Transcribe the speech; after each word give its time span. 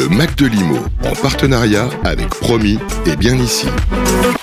Le 0.00 0.08
Mac 0.16 0.34
de 0.38 0.46
Limo, 0.46 0.80
en 1.04 1.12
partenariat 1.12 1.84
avec 2.08 2.30
Promis 2.40 2.78
et 3.04 3.16
bien 3.18 3.34
ici. 3.34 3.68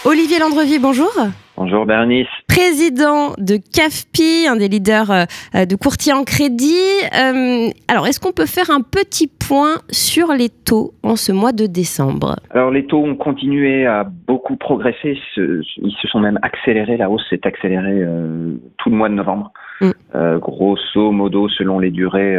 Olivier 0.05 0.37
Landrevier, 0.37 0.77
bonjour. 0.77 1.09
Bonjour 1.55 1.87
Bernice. 1.87 2.27
Président 2.47 3.33
de 3.39 3.57
CAFPI, 3.57 4.45
un 4.47 4.55
des 4.55 4.67
leaders 4.67 5.09
euh, 5.09 5.65
de 5.65 5.75
courtier 5.75 6.13
en 6.13 6.25
crédit. 6.25 6.75
Euh, 7.11 7.69
alors, 7.87 8.05
est-ce 8.05 8.19
qu'on 8.19 8.33
peut 8.33 8.45
faire 8.45 8.69
un 8.69 8.81
petit 8.81 9.25
point 9.25 9.77
sur 9.89 10.31
les 10.31 10.49
taux 10.49 10.93
en 11.01 11.15
ce 11.15 11.31
mois 11.31 11.53
de 11.53 11.65
décembre? 11.65 12.35
Alors, 12.51 12.69
les 12.69 12.85
taux 12.85 13.03
ont 13.03 13.15
continué 13.15 13.87
à 13.87 14.03
beaucoup 14.03 14.57
progresser. 14.57 15.17
Ils 15.37 15.95
se 15.99 16.07
sont 16.07 16.19
même 16.19 16.37
accélérés. 16.43 16.97
La 16.97 17.09
hausse 17.09 17.25
s'est 17.31 17.47
accélérée 17.47 18.03
euh, 18.03 18.53
tout 18.77 18.91
le 18.91 18.95
mois 18.95 19.09
de 19.09 19.15
novembre. 19.15 19.51
Mm. 19.81 20.37
grosso 20.39 21.11
modo, 21.11 21.49
selon 21.49 21.79
les 21.79 21.91
durées, 21.91 22.35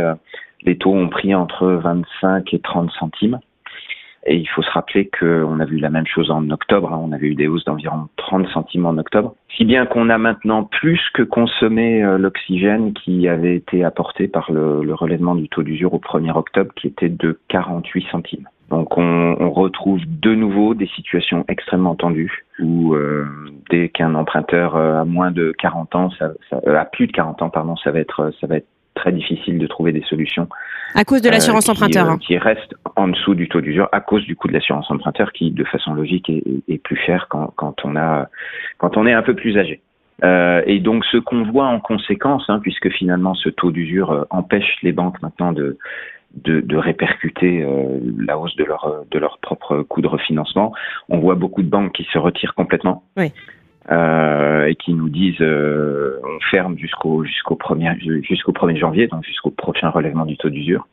les 0.62 0.76
taux 0.76 0.94
ont 0.94 1.08
pris 1.08 1.34
entre 1.34 1.66
25 1.66 2.52
et 2.54 2.58
30 2.58 2.90
centimes. 2.92 3.38
Et 4.26 4.36
il 4.36 4.46
faut 4.46 4.62
se 4.62 4.70
rappeler 4.70 5.08
qu'on 5.18 5.60
a 5.60 5.64
vu 5.64 5.78
la 5.78 5.90
même 5.90 6.06
chose 6.06 6.30
en 6.30 6.50
octobre. 6.50 6.92
Hein. 6.92 7.00
On 7.02 7.12
avait 7.12 7.28
eu 7.28 7.34
des 7.34 7.46
hausses 7.46 7.64
d'environ 7.64 8.08
30 8.16 8.48
centimes 8.48 8.84
en 8.84 8.98
octobre. 8.98 9.34
Si 9.56 9.64
bien 9.64 9.86
qu'on 9.86 10.10
a 10.10 10.18
maintenant 10.18 10.64
plus 10.64 11.00
que 11.14 11.22
consommé 11.22 12.02
euh, 12.02 12.18
l'oxygène 12.18 12.92
qui 12.92 13.26
avait 13.28 13.54
été 13.54 13.84
apporté 13.84 14.28
par 14.28 14.50
le, 14.52 14.92
relèvement 14.92 15.34
du 15.34 15.48
taux 15.48 15.62
d'usure 15.62 15.94
au 15.94 15.98
1er 15.98 16.36
octobre, 16.36 16.72
qui 16.76 16.88
était 16.88 17.08
de 17.08 17.38
48 17.48 18.06
centimes. 18.10 18.48
Donc 18.70 18.98
on, 18.98 19.50
retrouve 19.50 20.00
de 20.06 20.34
nouveau 20.34 20.74
des 20.74 20.86
situations 20.88 21.44
extrêmement 21.48 21.94
tendues 21.94 22.44
où 22.58 22.94
euh, 22.94 23.26
dès 23.70 23.88
qu'un 23.88 24.14
emprunteur 24.14 24.76
euh, 24.76 25.00
a 25.00 25.04
moins 25.04 25.30
de 25.30 25.54
40 25.58 25.94
ans, 25.94 26.10
ça, 26.18 26.32
a 26.52 26.84
plus 26.84 27.06
de 27.06 27.12
40 27.12 27.40
ans, 27.40 27.50
pardon, 27.50 27.76
ça 27.76 27.90
va 27.92 27.98
être 27.98 28.30
ça 28.40 28.46
va 28.46 28.56
être 28.56 28.68
très 28.98 29.12
difficile 29.12 29.58
de 29.58 29.66
trouver 29.66 29.92
des 29.92 30.02
solutions. 30.02 30.48
À 30.94 31.04
cause 31.04 31.22
de 31.22 31.30
l'assurance 31.30 31.68
euh, 31.68 31.72
emprunteur. 31.72 32.10
Euh, 32.10 32.16
qui 32.16 32.36
reste 32.36 32.74
en 32.96 33.08
dessous 33.08 33.34
du 33.34 33.48
taux 33.48 33.60
d'usure 33.60 33.88
à 33.92 34.00
cause 34.00 34.24
du 34.24 34.36
coût 34.36 34.48
de 34.48 34.52
l'assurance 34.52 34.90
emprunteur 34.90 35.32
qui, 35.32 35.50
de 35.50 35.64
façon 35.64 35.94
logique, 35.94 36.30
est, 36.30 36.82
plus 36.82 36.96
cher 36.96 37.28
quand, 37.28 37.76
on 37.84 37.96
a, 37.96 38.28
quand 38.78 38.96
on 38.96 39.06
est 39.06 39.12
un 39.12 39.22
peu 39.22 39.34
plus 39.34 39.56
âgé. 39.56 39.80
Euh, 40.24 40.62
et 40.66 40.80
donc 40.80 41.04
ce 41.04 41.16
qu'on 41.16 41.44
voit 41.44 41.66
en 41.66 41.78
conséquence, 41.78 42.44
hein, 42.48 42.58
puisque 42.60 42.90
finalement 42.90 43.34
ce 43.34 43.48
taux 43.48 43.70
d'usure 43.70 44.26
empêche 44.30 44.76
les 44.82 44.92
banques 44.92 45.22
maintenant 45.22 45.52
de, 45.52 45.78
de, 46.34 46.76
répercuter 46.76 47.64
la 48.18 48.36
hausse 48.38 48.56
de 48.56 48.64
leur, 48.64 49.04
de 49.10 49.18
leur 49.18 49.38
propre 49.38 49.82
coût 49.82 50.00
de 50.00 50.08
refinancement, 50.08 50.72
on 51.08 51.18
voit 51.18 51.36
beaucoup 51.36 51.62
de 51.62 51.68
banques 51.68 51.92
qui 51.92 52.04
se 52.12 52.18
retirent 52.18 52.54
complètement. 52.54 53.04
Oui. 53.16 53.32
Euh, 53.90 54.66
et 54.66 54.74
qui 54.74 54.92
nous 54.92 55.08
disent 55.08 55.40
euh, 55.40 56.20
on 56.22 56.38
ferme 56.50 56.76
jusqu'au 56.76 57.24
jusqu'au 57.24 57.56
premier 57.56 57.90
jusqu'au 58.22 58.52
1er 58.52 58.76
janvier, 58.76 59.06
donc 59.06 59.24
jusqu'au 59.24 59.50
prochain 59.50 59.88
relèvement 59.88 60.26
du 60.26 60.36
taux 60.36 60.50
d'usure. 60.50 60.86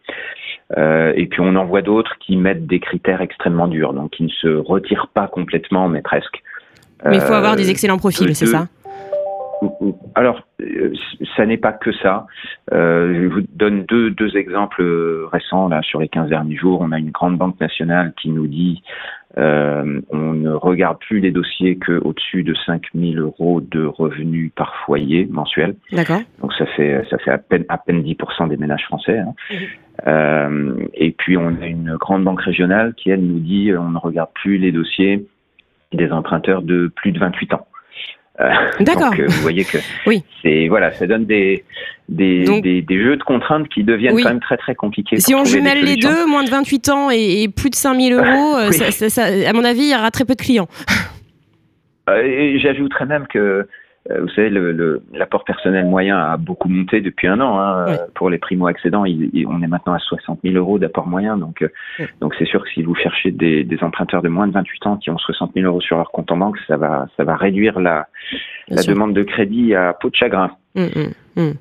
Euh, 0.77 1.11
et 1.17 1.25
puis 1.25 1.41
on 1.41 1.55
en 1.55 1.65
voit 1.65 1.81
d'autres 1.81 2.17
qui 2.19 2.37
mettent 2.37 2.67
des 2.67 2.79
critères 2.79 3.19
extrêmement 3.19 3.67
durs, 3.67 3.91
donc 3.91 4.11
qui 4.11 4.23
ne 4.23 4.29
se 4.29 4.47
retirent 4.47 5.09
pas 5.13 5.27
complètement, 5.27 5.89
mais 5.89 6.01
presque. 6.01 6.41
Mais 7.03 7.17
il 7.17 7.21
faut 7.21 7.33
avoir 7.33 7.57
des 7.57 7.69
excellents 7.69 7.97
profils, 7.97 8.33
c'est 8.33 8.45
ça? 8.45 8.67
Alors, 10.15 10.41
ça 11.35 11.45
n'est 11.45 11.57
pas 11.57 11.73
que 11.73 11.91
ça. 11.91 12.27
je 12.71 13.27
vous 13.27 13.41
donne 13.55 13.83
deux, 13.83 14.09
deux 14.09 14.37
exemples 14.37 14.83
récents 15.33 15.67
là 15.67 15.81
sur 15.81 15.99
les 15.99 16.07
15 16.07 16.29
derniers 16.29 16.55
jours. 16.55 16.79
On 16.81 16.93
a 16.93 16.97
une 16.97 17.11
grande 17.11 17.37
banque 17.37 17.59
nationale 17.59 18.13
qui 18.15 18.29
nous 18.29 18.47
dit 18.47 18.81
euh, 19.37 20.01
on 20.11 20.33
ne 20.33 20.51
regarde 20.51 20.99
plus 20.99 21.19
les 21.19 21.31
dossiers 21.31 21.77
qu'au-dessus 21.77 22.43
de 22.43 22.53
5 22.65 22.83
000 22.95 23.15
euros 23.15 23.59
de 23.59 23.85
revenus 23.85 24.51
par 24.55 24.75
foyer 24.85 25.25
mensuel. 25.29 25.75
D'accord. 25.91 26.21
Donc 26.41 26.53
ça 26.53 26.65
fait 26.67 27.05
ça 27.09 27.17
fait 27.17 27.31
à 27.31 27.37
peine 27.37 27.65
à 27.67 27.77
peine 27.77 28.01
10% 28.01 28.47
des 28.47 28.57
ménages 28.57 28.85
français. 28.85 29.19
Hein. 29.19 29.33
Euh, 30.07 30.75
et 30.93 31.11
puis 31.11 31.37
on 31.37 31.47
a 31.61 31.65
une 31.65 31.95
grande 31.97 32.23
banque 32.23 32.41
régionale 32.41 32.93
qui 32.95 33.09
elle 33.09 33.25
nous 33.25 33.39
dit 33.39 33.71
on 33.77 33.89
ne 33.89 33.97
regarde 33.97 34.29
plus 34.33 34.57
les 34.57 34.71
dossiers 34.71 35.25
des 35.91 36.11
emprunteurs 36.11 36.61
de 36.61 36.91
plus 36.95 37.11
de 37.11 37.19
28 37.19 37.53
ans. 37.55 37.67
Euh, 38.41 38.49
D'accord. 38.81 39.11
Donc, 39.11 39.19
euh, 39.21 39.27
vous 39.27 39.41
voyez 39.41 39.63
que 39.63 39.77
oui. 40.07 40.23
c'est 40.41 40.67
voilà, 40.67 40.91
ça 40.91 41.07
donne 41.07 41.25
des 41.25 41.63
des, 42.09 42.43
des, 42.61 43.03
jeux 43.03 43.15
de 43.15 43.23
contraintes 43.23 43.67
qui 43.69 43.83
deviennent 43.83 44.21
quand 44.21 44.29
même 44.29 44.39
très 44.41 44.57
très 44.57 44.75
compliqués. 44.75 45.17
Si 45.19 45.33
on 45.33 45.45
jumelle 45.45 45.83
les 45.83 45.95
deux, 45.95 46.27
moins 46.27 46.43
de 46.43 46.49
28 46.49 46.89
ans 46.89 47.09
et, 47.09 47.47
plus 47.47 47.69
de 47.69 47.75
5000 47.75 48.13
euros, 48.13 48.57
euh, 48.57 48.71
ça, 48.71 49.23
à 49.23 49.53
mon 49.53 49.63
avis, 49.63 49.83
il 49.83 49.91
y 49.91 49.95
aura 49.95 50.11
très 50.11 50.25
peu 50.25 50.35
de 50.35 50.41
clients. 50.41 50.67
J'ajouterais 52.07 53.05
même 53.05 53.25
que 53.27 53.39
euh, 53.39 53.69
vous 54.09 54.29
savez, 54.29 54.49
l'apport 54.49 55.41
le, 55.41 55.53
personnel 55.53 55.85
moyen 55.85 56.17
a 56.17 56.37
beaucoup 56.37 56.69
monté 56.69 57.01
depuis 57.01 57.27
un 57.27 57.39
an. 57.39 57.59
Hein. 57.59 57.97
Pour 58.13 58.29
les 58.29 58.37
primo-accédants, 58.37 59.03
on 59.03 59.61
est 59.61 59.67
maintenant 59.67 59.93
à 59.93 59.99
60 59.99 60.39
000 60.43 60.55
euros 60.55 60.77
d'apport 60.77 61.07
moyen. 61.07 61.37
Donc, 61.37 61.61
euh, 61.63 61.69
donc 62.21 62.35
c'est 62.37 62.45
sûr 62.45 62.63
que 62.63 62.69
si 62.69 62.83
vous 62.83 62.95
cherchez 62.95 63.31
des, 63.31 63.63
des, 63.63 63.83
emprunteurs 63.83 64.21
de 64.21 64.29
moins 64.29 64.47
de 64.47 64.53
28 64.53 64.87
ans 64.87 64.97
qui 64.97 65.09
ont 65.09 65.17
60 65.17 65.51
000 65.55 65.65
euros 65.65 65.81
sur 65.81 65.97
leur 65.97 66.11
compte 66.11 66.31
en 66.31 66.37
banque, 66.37 66.57
ça 66.67 66.77
va, 66.77 67.07
ça 67.17 67.23
va 67.23 67.35
réduire 67.35 67.79
la, 67.79 68.07
la 68.67 68.83
demande 68.83 69.13
de 69.13 69.23
crédit 69.23 69.73
à 69.73 69.93
peau 69.93 70.09
de 70.09 70.15
chagrin. 70.15 70.51
Hum, 70.75 70.89
hum, 70.95 71.11
hum. 71.37 71.53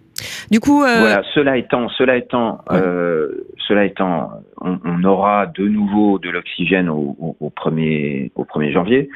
Du 0.50 0.60
coup, 0.60 0.82
euh... 0.82 0.98
voilà. 1.00 1.22
Cela 1.34 1.56
étant, 1.56 1.88
cela 1.90 2.16
étant, 2.16 2.60
euh, 2.70 3.46
cela 3.68 3.84
étant, 3.84 4.30
on, 4.60 4.78
on, 4.84 5.04
aura 5.04 5.46
de 5.46 5.66
nouveau 5.66 6.18
de 6.18 6.30
l'oxygène 6.30 6.88
au, 6.88 7.16
au, 7.18 7.36
au, 7.40 7.50
1er 7.50 8.30
au 8.34 8.44
1er 8.44 8.72
janvier. 8.72 9.10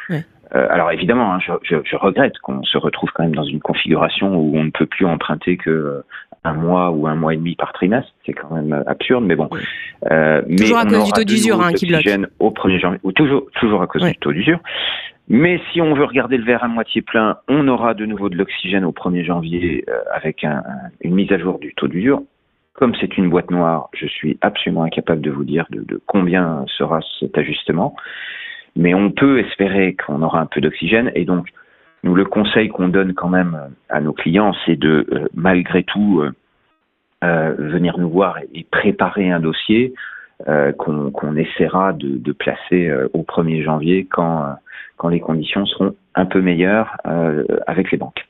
Euh, 0.55 0.67
alors 0.71 0.91
évidemment, 0.93 1.35
hein, 1.35 1.39
je, 1.41 1.53
je, 1.63 1.77
je, 1.85 1.97
regrette 1.97 2.39
qu'on 2.39 2.63
se 2.63 2.79
retrouve 2.79 3.11
quand 3.15 3.23
même 3.23 3.35
dans 3.35 3.45
une 3.45 3.61
configuration 3.61 4.35
où 4.35 4.57
on 4.57 4.65
ne 4.65 4.71
peut 4.71 4.87
plus 4.87 5.05
emprunter 5.05 5.57
que 5.59 5.71
euh, 5.71 6.05
un 6.45 6.55
mois 6.55 6.91
ou 6.91 7.07
un 7.07 7.15
mois 7.15 7.35
et 7.35 7.37
demi 7.37 7.55
par 7.55 7.73
trimestre. 7.73 8.13
C'est 8.25 8.33
quand 8.33 8.51
même 8.55 8.85
absurde, 8.87 9.25
mais 9.25 9.37
bon. 9.37 9.49
Euh, 10.11 10.43
toujours 10.57 10.79
à 10.79 10.87
cause 10.87 11.05
du 11.05 11.13
taux 11.13 11.25
d'usure 11.25 11.61
hein, 11.61 11.73
qui 11.73 11.87
bloque. 11.87 12.07
Au 12.39 12.51
1er 12.51 12.81
janvier, 12.81 13.01
ou 13.03 13.13
toujours, 13.13 13.47
toujours 13.61 13.83
à 13.83 13.87
cause 13.87 14.03
du 14.03 14.17
taux 14.17 14.33
d'usure. 14.33 14.61
Mais 15.29 15.61
si 15.73 15.83
on 15.83 15.93
veut 15.95 16.05
regarder 16.05 16.39
le 16.39 16.45
verre 16.45 16.65
à 16.65 16.69
moitié 16.69 17.03
plein, 17.03 17.37
on 17.49 17.69
aura 17.69 17.93
de 17.93 18.07
nouveau 18.07 18.31
de 18.31 18.37
l'oxygène 18.37 18.85
au 18.85 18.93
1er 18.93 19.25
janvier 19.25 19.85
euh, 19.89 19.99
avec 20.15 20.43
un, 20.45 20.63
une 21.03 21.15
mise 21.15 21.31
à 21.33 21.39
jour 21.39 21.59
du 21.59 21.75
taux 21.75 21.89
d'usure. 21.89 22.23
Comme 22.73 22.95
c'est 22.99 23.19
une 23.19 23.29
boîte 23.29 23.51
noire, 23.51 23.91
je 23.93 24.07
suis 24.07 24.39
absolument 24.41 24.85
incapable 24.85 25.21
de 25.21 25.31
vous 25.31 25.45
dire 25.45 25.67
de, 25.71 25.81
de 25.81 26.01
combien 26.07 26.65
sera 26.69 27.01
cet 27.21 27.37
ajustement 27.37 27.95
mais 28.78 28.94
on 28.94 29.11
peut 29.11 29.41
espérer 29.41 29.94
qu'on 29.94 30.22
aura 30.22 30.41
un 30.41 30.47
peu 30.47 30.62
d'oxygène 30.62 31.11
et 31.15 31.25
donc 31.25 31.49
nous 32.05 32.15
le 32.15 32.25
conseil 32.25 32.69
qu'on 32.69 32.89
donne 32.89 33.12
quand 33.12 33.28
même 33.28 33.59
à 33.89 34.00
nos 34.00 34.12
clients, 34.12 34.55
c'est 34.65 34.77
de 34.77 35.05
euh, 35.12 35.27
malgré 35.34 35.83
tout 35.83 36.21
euh, 36.21 36.33
euh, 37.25 37.55
venir 37.59 37.99
nous 37.99 38.09
voir 38.09 38.38
et, 38.55 38.65
préparer 38.71 39.31
un 39.31 39.41
dossier 39.41 39.93
qu'on 40.78 41.34
essaiera 41.34 41.93
de, 41.93 42.31
placer 42.31 42.88
au 43.12 43.22
1er 43.22 43.65
janvier 43.65 44.06
quand, 44.09 44.55
quand 44.97 45.09
les 45.09 45.19
conditions 45.19 45.67
seront 45.67 45.97
un 46.15 46.27
peu 46.27 46.41
meilleures 46.41 46.97
avec 47.67 47.91
les 47.91 47.99
banques. 47.99 48.25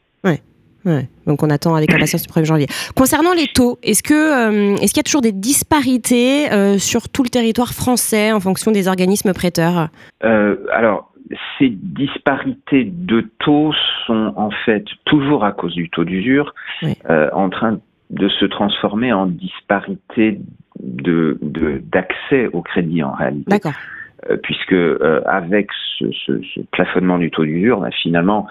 Ouais. 0.88 1.06
Donc 1.26 1.42
on 1.42 1.50
attend 1.50 1.74
avec 1.74 1.92
impatience 1.92 2.26
le 2.26 2.32
1er 2.32 2.46
janvier. 2.46 2.66
Concernant 2.96 3.34
les 3.34 3.46
taux, 3.46 3.78
est-ce 3.82 4.02
que 4.02 4.14
euh, 4.14 4.76
est-ce 4.76 4.94
qu'il 4.94 4.96
y 4.96 5.00
a 5.00 5.02
toujours 5.02 5.20
des 5.20 5.32
disparités 5.32 6.50
euh, 6.50 6.78
sur 6.78 7.10
tout 7.10 7.22
le 7.22 7.28
territoire 7.28 7.74
français 7.74 8.32
en 8.32 8.40
fonction 8.40 8.70
des 8.70 8.88
organismes 8.88 9.34
prêteurs? 9.34 9.88
Euh, 10.24 10.56
Alors 10.72 11.12
ces 11.58 11.68
disparités 11.68 12.84
de 12.84 13.28
taux 13.40 13.74
sont 14.06 14.32
en 14.36 14.50
fait 14.64 14.86
toujours 15.04 15.44
à 15.44 15.52
cause 15.52 15.74
du 15.74 15.90
taux 15.90 16.04
d'usure 16.04 16.54
en 17.34 17.50
train 17.50 17.78
de 18.08 18.28
se 18.30 18.46
transformer 18.46 19.12
en 19.12 19.26
disparité 19.26 20.40
de 20.80 21.38
d'accès 21.42 22.48
au 22.54 22.62
crédit 22.62 23.02
en 23.02 23.12
réalité. 23.12 23.44
D'accord. 23.46 23.74
puisque 24.42 24.74
avec 25.26 25.68
ce, 25.98 26.06
ce, 26.26 26.60
plafonnement 26.72 27.18
du 27.18 27.30
taux 27.30 27.44
d'usure, 27.44 27.80
bah, 27.80 27.90
finalement 27.90 28.46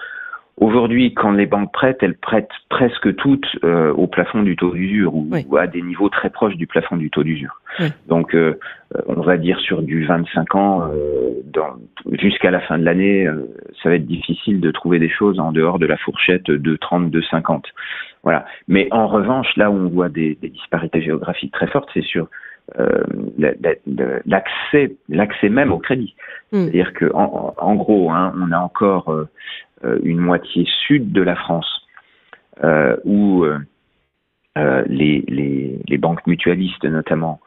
Aujourd'hui, 0.60 1.14
quand 1.14 1.30
les 1.30 1.46
banques 1.46 1.72
prêtent, 1.72 2.02
elles 2.02 2.16
prêtent 2.16 2.50
presque 2.68 3.14
toutes 3.16 3.46
euh, 3.62 3.92
au 3.92 4.08
plafond 4.08 4.42
du 4.42 4.56
taux 4.56 4.72
d'usure 4.72 5.14
ou, 5.14 5.56
à 5.56 5.66
des 5.68 5.82
niveaux 5.82 6.08
très 6.08 6.30
proches 6.30 6.56
du 6.56 6.66
plafond 6.66 6.96
du 6.96 7.10
taux 7.10 7.22
d'usure. 7.22 7.60
Donc, 8.08 8.34
euh, 8.34 8.58
on 9.06 9.20
va 9.20 9.36
dire 9.36 9.60
sur 9.60 9.82
du 9.82 10.04
25 10.04 10.54
ans, 10.56 10.90
euh, 10.92 11.30
jusqu'à 12.20 12.50
la 12.50 12.60
fin 12.60 12.76
de 12.76 12.84
l'année, 12.84 13.28
ça 13.82 13.88
va 13.88 13.94
être 13.94 14.06
difficile 14.06 14.60
de 14.60 14.70
trouver 14.72 14.98
des 14.98 15.10
choses 15.10 15.38
en 15.38 15.52
dehors 15.52 15.78
de 15.78 15.86
la 15.86 15.96
fourchette 15.96 16.50
de 16.50 16.76
30, 16.76 17.10
de 17.10 17.20
50. 17.20 17.66
Voilà. 18.24 18.44
Mais 18.66 18.88
en 18.90 19.06
revanche, 19.06 19.56
là 19.56 19.70
où 19.70 19.74
on 19.74 19.88
voit 19.88 20.08
des, 20.08 20.36
des 20.42 20.48
disparités 20.48 21.02
géographiques 21.02 21.52
très 21.52 21.68
fortes, 21.68 21.88
c'est 21.94 22.04
sur 22.04 22.26
l'accès, 24.26 24.96
l'accès 25.08 25.48
même 25.48 25.72
au 25.72 25.78
crédit. 25.78 26.14
Hmm. 26.52 26.64
C'est-à-dire 26.64 26.92
que, 26.94 27.12
en, 27.14 27.54
en 27.56 27.74
gros, 27.74 28.10
hein, 28.10 28.32
on 28.40 28.52
a 28.52 28.58
encore 28.58 29.12
euh, 29.12 29.28
une 30.02 30.18
moitié 30.18 30.66
sud 30.86 31.12
de 31.12 31.22
la 31.22 31.36
France, 31.36 31.88
euh, 32.64 32.96
où 33.04 33.44
euh, 33.44 34.84
les, 34.88 35.98
banques 35.98 36.26
mutualistes 36.26 36.84
notamment 36.84 37.40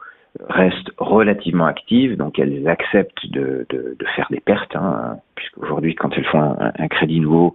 restent 0.48 0.90
relativement 0.96 1.66
actives, 1.66 2.16
donc 2.16 2.38
elles 2.38 2.66
acceptent 2.66 3.26
de, 3.30 3.66
faire 4.16 4.28
des 4.30 4.40
pertes, 4.40 4.74
hein, 4.74 5.16
puisqu'aujourd'hui, 5.34 5.94
quand 5.94 6.10
elles 6.16 6.24
font 6.24 6.56
un, 6.58 6.88
crédit 6.88 7.20
nouveau, 7.20 7.54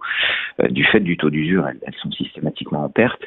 du 0.70 0.84
fait 0.84 1.00
du 1.00 1.16
taux 1.16 1.30
d'usure, 1.30 1.66
elles, 1.66 1.94
sont 2.00 2.10
systématiquement 2.12 2.84
en 2.84 2.88
perte, 2.88 3.22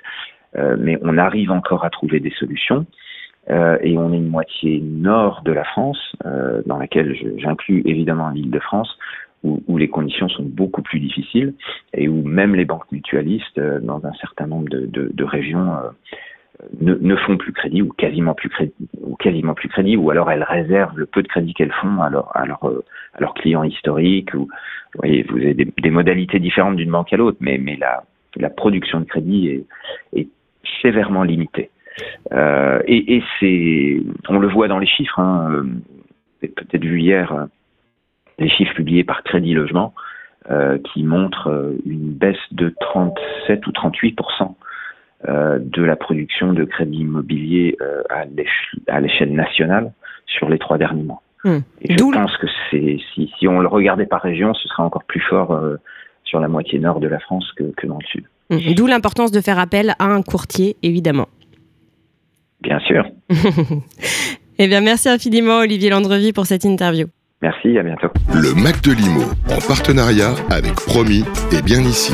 mais 0.55 0.97
on 1.01 1.17
arrive 1.17 1.51
encore 1.51 1.83
à 1.83 1.89
trouver 1.89 2.19
des 2.19 2.31
solutions. 2.31 2.85
et 3.49 3.97
on 3.97 4.13
est 4.13 4.17
une 4.17 4.29
moitié 4.29 4.79
nord 4.81 5.41
de 5.43 5.51
la 5.51 5.63
France, 5.63 6.15
dans 6.65 6.77
laquelle 6.77 7.15
j'inclus 7.37 7.81
évidemment 7.85 8.29
l'île 8.29 8.51
de 8.51 8.59
France, 8.59 8.97
où, 9.43 9.77
les 9.77 9.87
conditions 9.87 10.29
sont 10.29 10.43
beaucoup 10.43 10.81
plus 10.81 10.99
difficiles 10.99 11.53
et 11.93 12.07
où 12.07 12.23
même 12.23 12.55
les 12.55 12.65
banques 12.65 12.91
mutualistes, 12.91 13.59
dans 13.59 14.05
un 14.05 14.13
certain 14.13 14.47
nombre 14.47 14.69
de, 14.69 15.23
régions, 15.23 15.73
ne, 16.79 16.95
ne, 16.95 17.15
font 17.15 17.37
plus 17.37 17.51
crédit 17.51 17.81
ou 17.81 17.89
quasiment 17.89 18.33
plus 18.33 18.49
crédit 19.69 19.97
ou 19.97 20.09
alors 20.09 20.31
elles 20.31 20.43
réservent 20.43 20.97
le 20.97 21.05
peu 21.05 21.23
de 21.23 21.27
crédit 21.27 21.53
qu'elles 21.53 21.73
font 21.73 22.01
à, 22.01 22.11
euh, 22.11 22.81
leurs 23.19 23.33
clients 23.33 23.63
historiques 23.63 24.33
ou 24.33 24.41
vous 24.41 24.99
voyez 24.99 25.23
vous 25.23 25.37
avez 25.37 25.53
des, 25.53 25.89
modalités 25.89 26.39
différentes 26.39 26.75
d'une 26.75 26.91
banque 26.91 27.13
à 27.13 27.17
l'autre 27.17 27.37
mais 27.39 27.59
la, 27.77 28.49
production 28.49 28.99
de 28.99 29.05
crédit 29.05 29.65
est, 30.13 30.27
sévèrement 30.81 31.23
limitée. 31.23 31.69
Euh, 32.31 32.81
et, 32.87 33.21
c'est 33.39 33.97
on 34.29 34.39
le 34.39 34.47
voit 34.47 34.67
dans 34.67 34.79
les 34.79 34.87
chiffres 34.87 35.19
hein, 35.19 35.51
euh, 35.51 36.47
peut-être 36.47 36.83
vu 36.83 37.01
hier 37.01 37.31
euh, 37.33 37.45
les 38.41 38.49
chiffres 38.49 38.73
publiés 38.73 39.03
par 39.03 39.23
Crédit 39.23 39.53
Logement 39.53 39.93
euh, 40.49 40.77
qui 40.79 41.03
montrent 41.03 41.73
une 41.85 42.11
baisse 42.11 42.35
de 42.51 42.73
37 42.79 43.67
ou 43.67 43.71
38% 43.71 44.55
euh, 45.29 45.59
de 45.61 45.83
la 45.83 45.95
production 45.95 46.51
de 46.51 46.63
crédit 46.63 47.01
immobilier 47.01 47.77
euh, 47.79 48.01
à 48.87 48.99
l'échelle 48.99 49.33
nationale 49.33 49.93
sur 50.25 50.49
les 50.49 50.57
trois 50.57 50.79
derniers 50.79 51.03
mois. 51.03 51.21
Hmm. 51.43 51.59
Et 51.81 51.93
je 51.93 52.03
pense 52.03 52.35
que 52.37 52.47
c'est 52.71 52.97
si, 53.13 53.31
si, 53.37 53.47
on 53.47 53.59
le 53.59 53.67
regardait 53.67 54.07
par 54.07 54.23
région, 54.23 54.55
ce 54.55 54.67
serait 54.67 54.81
encore 54.81 55.03
plus 55.03 55.19
fort 55.19 55.51
euh, 55.51 55.75
sur 56.23 56.39
la 56.39 56.47
moitié 56.47 56.79
nord 56.79 56.99
de 56.99 57.07
la 57.07 57.19
France 57.19 57.45
que, 57.55 57.65
que 57.77 57.85
dans 57.85 57.99
le 57.99 58.05
sud. 58.07 58.23
Hmm. 58.49 58.73
D'où 58.73 58.87
l'importance 58.87 59.31
de 59.31 59.41
faire 59.41 59.59
appel 59.59 59.93
à 59.99 60.05
un 60.05 60.23
courtier, 60.23 60.75
évidemment. 60.81 61.27
Bien 62.61 62.79
sûr. 62.79 63.05
eh 64.57 64.67
bien, 64.67 64.81
merci 64.81 65.07
infiniment, 65.07 65.59
Olivier 65.59 65.91
Landrevi, 65.91 66.33
pour 66.33 66.47
cette 66.47 66.65
interview. 66.65 67.05
Merci, 67.41 67.77
à 67.77 67.83
bientôt. 67.83 68.09
Le 68.33 68.53
Mac 68.53 68.81
de 68.83 68.91
Limo, 68.91 69.23
en 69.49 69.59
partenariat 69.67 70.33
avec 70.51 70.73
Promis 70.75 71.23
et 71.51 71.61
Bien 71.63 71.81
Ici. 71.81 72.13